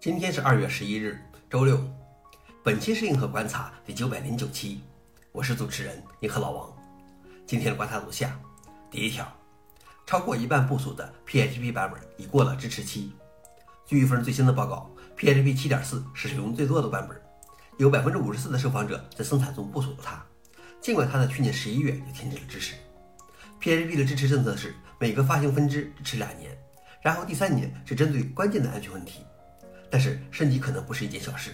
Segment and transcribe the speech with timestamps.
[0.00, 1.20] 今天是二月十一日，
[1.50, 1.76] 周六。
[2.62, 4.80] 本期是硬核观察第九百零九期，
[5.32, 6.72] 我是主持人硬核老王。
[7.44, 8.38] 今天的观察如下：
[8.92, 9.26] 第一条，
[10.06, 13.12] 超过一半部署的 PHP 版本已过了支持期。
[13.86, 17.20] 据一份最新的报告，PHP 七点四是使用最多的版本，
[17.76, 20.24] 有百分之五十四的受访者在生产中部署了它。
[20.80, 22.76] 尽管它在去年十一月就停止了支持。
[23.60, 26.56] PHP 的支持政策是每个发行分支支持两年，
[27.02, 29.24] 然后第三年是针对关键的安全问题。
[29.90, 31.52] 但是升级可能不是一件小事。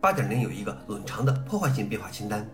[0.00, 2.48] 八点零有一个冗长的破坏性变化清单。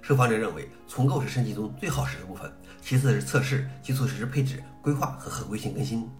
[0.00, 6.10] 受访者认为，重构是升级中最耗时的部分，其次是测试、基础实施配置、规划和合规性更新。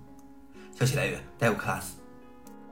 [0.72, 1.82] 消息来源：DevClass。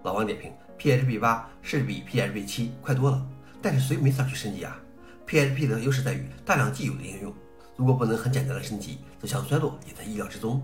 [0.04, 3.26] 老王点评：PHP 八是比 PHP 七快多了，
[3.60, 4.78] 但是谁没法去升级啊
[5.26, 7.34] ？PHP 的优势在于大量既有的应用，
[7.76, 10.62] 如果不能很简单的升级，走向衰落也在意料之中。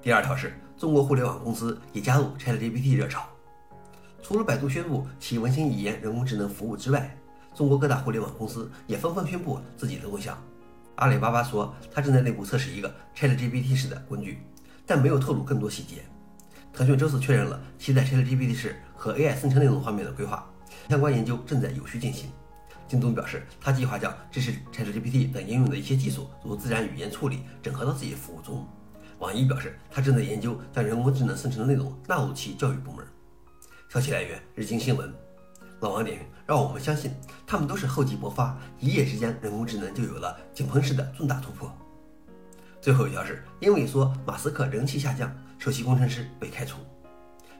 [0.00, 3.28] 第二条是中国互联网公司也加入 ChatGPT 热潮。
[4.26, 7.16] 除了百度宣布其文心一言人工智能服务之外，
[7.54, 10.36] 中国各大互联网公司也纷纷宣布自己的动向。
[10.96, 14.40] 阿里巴巴说，它正在内部测试一个 ChatGPT 式的工具，
[14.84, 16.02] 但没有透露更多细节。
[16.72, 20.44] 腾讯周四确认了其在 ChatGPT 式和 AI 生成内容方面的规划，
[20.88, 22.28] 相关研究正在有序进行。
[22.88, 28.66] 京东表示，它计划将支持 ChatGPT 等应用的一些技术，如自然语言处理，整合到自己的服务中。
[29.20, 33.06] 网易表示，它正在研究将人工智能生成的内容纳入其教育部门。
[33.88, 35.12] 消息来源：日经新闻。
[35.80, 37.12] 老王点评：让我们相信，
[37.46, 41.72] 他们都是厚积薄发，一夜之间人工智能就有了井喷式的重大突破。
[42.80, 46.78] 最后一条是，因为说马斯克人气下降，首席工程师被开除。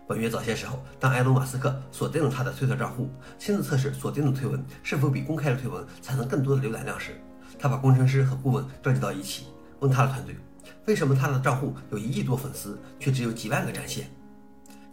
[0.09, 7.21] 本月早些时候，当埃隆·马斯克锁定了他的推特账户，亲自测试锁定的推文是否比公开的推文产生更多的浏览量时，
[7.57, 9.47] 他把工程师和顾问召集到一起，
[9.79, 10.37] 问他的团队：
[10.87, 14.11] 为什么他的账户有一亿多粉丝，却只有几万个展现？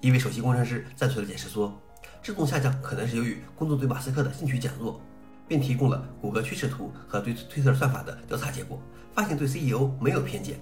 [0.04, 1.74] 一位首席工程师站出来解释说，
[2.22, 5.00] 这种下降可能是由于公众对马斯克的兴趣减弱，
[5.48, 8.78] 并提供了谷歌趋势图和对推特算法的调查结果，
[9.16, 10.60] 发现对 CEO 没有偏见。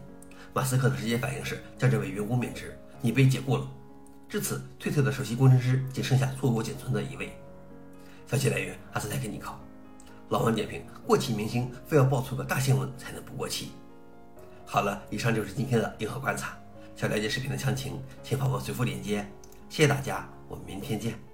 [0.53, 3.68] 马斯克的直接反应是将这位员工免职，你被解雇了。
[4.29, 7.35] 至此，推特的首席工程师仅剩下错误仅存的一位。
[8.28, 9.59] 消息来源：阿斯泰克尼考。
[10.29, 13.72] 老王点评：过气明星非要爆出个大新闻才能不过气。
[14.68, 16.56] 好了，以上就是今天的硬核观察。
[17.01, 19.25] 想了解视频的详情，请访问随附链接。
[19.69, 21.31] 谢谢大家，我们明天见。